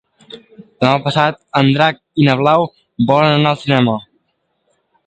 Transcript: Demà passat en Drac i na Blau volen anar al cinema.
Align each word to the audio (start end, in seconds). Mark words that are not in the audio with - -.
Demà 0.83 0.93
passat 1.07 1.37
en 1.61 1.69
Drac 1.77 2.01
i 2.25 2.27
na 2.29 2.37
Blau 2.41 2.67
volen 3.13 3.39
anar 3.39 3.55
al 3.57 3.63
cinema. 3.67 3.99